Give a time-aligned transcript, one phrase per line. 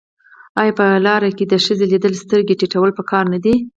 [0.61, 3.55] آیا په لار کې د ښځې لیدل سترګې ټیټول پکار نه دي؟